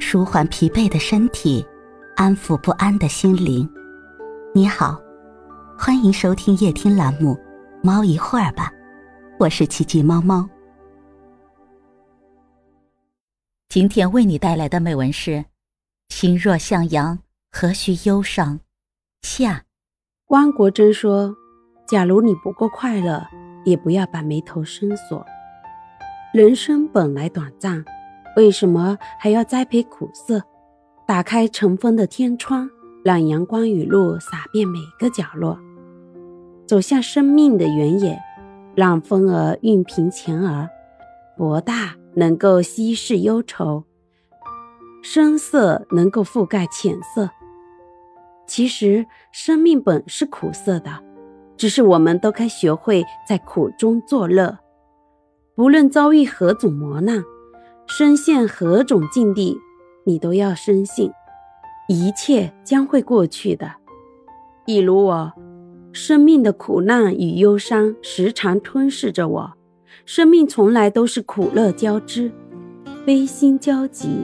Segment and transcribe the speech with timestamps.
[0.00, 1.64] 舒缓疲惫的身体，
[2.16, 3.68] 安抚不安的心灵。
[4.54, 4.98] 你好，
[5.78, 7.34] 欢迎收听夜听栏目
[7.82, 8.70] 《猫一会儿吧》，
[9.38, 10.48] 我是奇迹猫猫。
[13.68, 15.44] 今天为你带来的美文是：
[16.08, 17.18] 心若向阳，
[17.50, 18.60] 何须忧伤？
[19.22, 19.64] 下。
[20.28, 21.34] 汪国真说
[21.88, 23.26] ：“假如你不够快乐，
[23.64, 25.24] 也不要把眉头深锁。
[26.32, 27.84] 人生本来短暂。”
[28.38, 30.40] 为什么还要栽培苦涩？
[31.08, 32.70] 打开尘封的天窗，
[33.04, 35.58] 让阳光雨露洒遍每个角落。
[36.64, 38.16] 走向生命的原野，
[38.76, 40.68] 让风儿熨平前额。
[41.36, 43.82] 博大能够稀释忧愁，
[45.02, 47.28] 深色能够覆盖浅色。
[48.46, 51.02] 其实生命本是苦涩的，
[51.56, 54.56] 只是我们都该学会在苦中作乐。
[55.56, 57.20] 不论遭遇何种磨难。
[57.90, 59.58] 深陷何种境地，
[60.04, 61.10] 你都要深信，
[61.88, 63.72] 一切将会过去的。
[64.66, 65.32] 一如我，
[65.90, 69.52] 生命的苦难与忧伤时常吞噬着我，
[70.04, 72.30] 生命从来都是苦乐交织，
[73.06, 74.20] 悲心交集。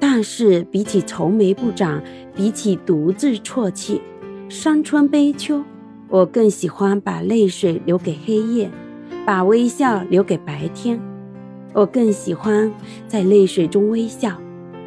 [0.00, 2.02] 但是比起愁眉不展，
[2.34, 4.02] 比起独自啜泣，
[4.48, 5.62] 伤春悲秋，
[6.08, 8.68] 我更喜欢把泪水留给黑夜，
[9.24, 11.00] 把微笑留给白天。
[11.72, 12.70] 我更喜欢
[13.06, 14.36] 在泪水中微笑，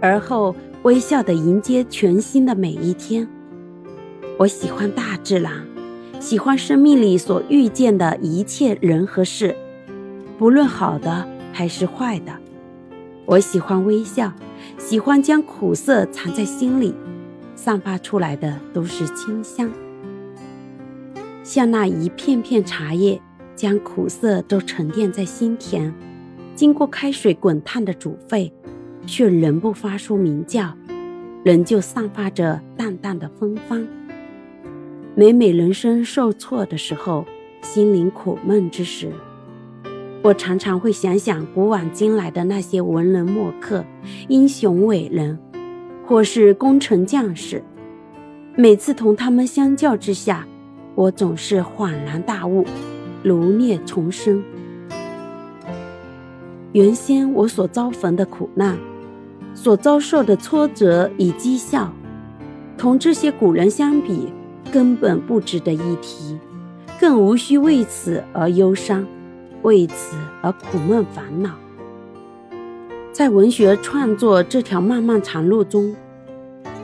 [0.00, 3.28] 而后微笑地迎接全新的每一天。
[4.36, 5.52] 我喜欢大自然，
[6.18, 9.54] 喜欢生命里所遇见的一切人和事，
[10.36, 12.32] 不论好的还是坏的。
[13.24, 14.32] 我喜欢微笑，
[14.76, 16.92] 喜欢将苦涩藏在心里，
[17.54, 19.70] 散发出来的都是清香，
[21.44, 23.20] 像那一片片茶叶，
[23.54, 25.94] 将苦涩都沉淀在心田。
[26.54, 28.52] 经过开水滚烫的煮沸，
[29.06, 30.72] 却仍不发出鸣叫，
[31.42, 33.84] 仍旧散发着淡淡的芬芳。
[35.16, 37.24] 每每人生受挫的时候，
[37.60, 39.10] 心灵苦闷之时，
[40.22, 43.84] 我常常会想想古往今来的那些文人墨客、
[44.28, 45.36] 英雄伟人，
[46.06, 47.62] 或是功臣将士。
[48.56, 50.46] 每次同他们相较之下，
[50.94, 52.64] 我总是恍然大悟，
[53.24, 54.40] 如孽重生。
[56.74, 58.76] 原先我所遭逢的苦难，
[59.54, 61.92] 所遭受的挫折与讥笑，
[62.76, 64.32] 同这些古人相比，
[64.72, 66.36] 根本不值得一提，
[66.98, 69.06] 更无需为此而忧伤，
[69.62, 71.50] 为此而苦闷烦恼。
[73.12, 75.94] 在文学创作这条漫漫长路中，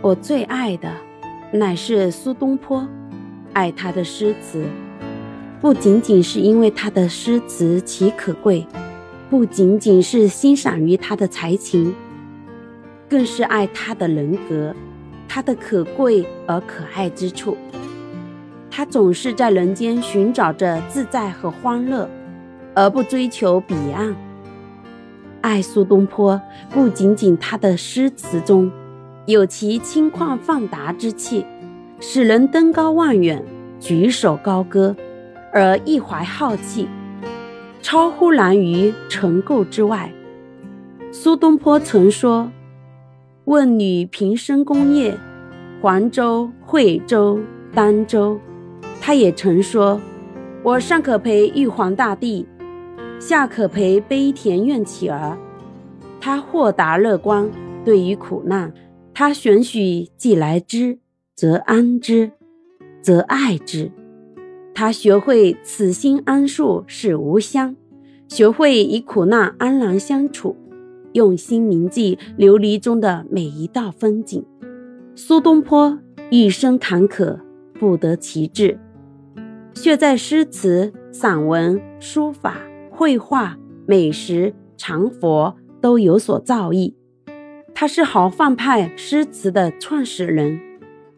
[0.00, 0.92] 我最爱的
[1.52, 2.86] 乃是苏东坡，
[3.52, 4.64] 爱他的诗词，
[5.60, 8.64] 不仅仅是因为他的诗词其可贵。
[9.32, 11.94] 不仅仅是欣赏于他的才情，
[13.08, 14.74] 更是爱他的人格，
[15.26, 17.56] 他的可贵而可爱之处。
[18.70, 22.06] 他总是在人间寻找着自在和欢乐，
[22.74, 24.14] 而不追求彼岸。
[25.40, 26.38] 爱苏东坡，
[26.68, 28.70] 不仅仅他的诗词中
[29.24, 31.46] 有其轻旷放达之气，
[32.00, 33.42] 使人登高望远，
[33.80, 34.94] 举手高歌，
[35.54, 36.86] 而一怀好气。
[37.82, 40.10] 超乎难于成垢之外。
[41.10, 42.50] 苏东坡曾说
[43.44, 45.14] ：“问女平生功业，
[45.82, 47.38] 黄州、惠州、
[47.74, 48.40] 儋州。”
[48.98, 50.00] 他也曾说
[50.62, 52.46] ：“我上可陪玉皇大帝，
[53.18, 55.36] 下可陪悲田院乞儿。”
[56.20, 57.50] 他豁达乐观，
[57.84, 58.72] 对于苦难，
[59.12, 61.00] 他选许既来之，
[61.34, 62.30] 则安之，
[63.02, 63.90] 则爱之。
[64.74, 67.76] 他学会此心安处是吾乡，
[68.28, 70.56] 学会与苦难安然相处，
[71.12, 74.44] 用心铭记流离中的每一道风景。
[75.14, 75.98] 苏东坡
[76.30, 77.38] 一生坎坷，
[77.78, 78.78] 不得其志，
[79.74, 82.56] 却在诗词、散文、书法、
[82.90, 86.94] 绘画、美食、禅佛都有所造诣。
[87.74, 90.58] 他是豪放派诗词的创始人，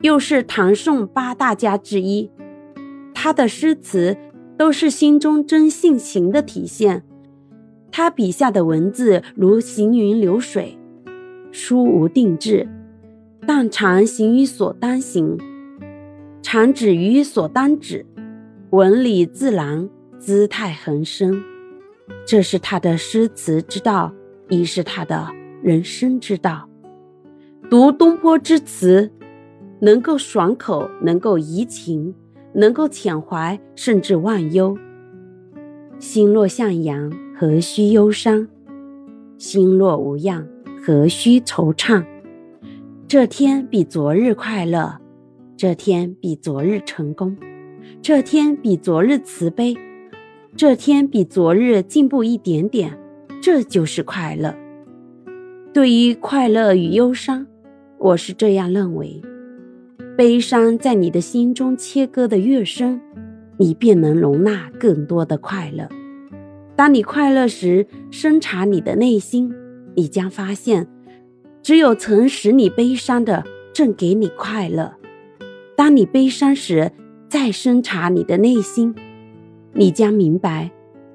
[0.00, 2.30] 又是唐宋八大家之一。
[3.22, 4.16] 他的诗词
[4.58, 7.04] 都是心中真性情的体现，
[7.92, 10.76] 他笔下的文字如行云流水，
[11.52, 12.68] 书无定志，
[13.46, 15.38] 但常行于所当行，
[16.42, 18.04] 常止于所当止，
[18.70, 19.88] 文理自然，
[20.18, 21.40] 姿态横生。
[22.26, 24.12] 这是他的诗词之道，
[24.48, 25.28] 亦是他的
[25.62, 26.68] 人生之道。
[27.70, 29.12] 读东坡之词，
[29.80, 32.12] 能够爽口，能够怡情。
[32.54, 34.76] 能够遣怀，甚至忘忧。
[35.98, 38.48] 心若向阳，何须忧伤？
[39.38, 40.46] 心若无恙，
[40.84, 42.04] 何须惆怅？
[43.08, 44.98] 这天比昨日快乐，
[45.56, 47.36] 这天比昨日成功，
[48.00, 49.76] 这天比昨日慈悲，
[50.56, 52.98] 这天比昨日进步一点点，
[53.40, 54.54] 这就是快乐。
[55.72, 57.46] 对于快乐与忧伤，
[57.98, 59.22] 我是这样认为：
[60.16, 63.00] 悲伤在你的心中切割的越深，
[63.56, 65.88] 你便能容纳更多的快乐。
[66.76, 69.52] 当你快乐时，深察你的内心，
[69.94, 70.86] 你将发现。
[71.62, 73.42] 只有曾使你悲伤的，
[73.72, 74.92] 正给你快乐。
[75.76, 76.92] 当你悲伤时，
[77.28, 78.94] 再深察你的内心，
[79.72, 80.70] 你将明白，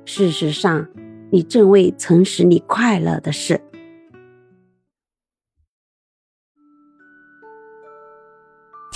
[0.06, 0.88] 事实上，
[1.30, 3.62] 你正为曾使你快乐的事。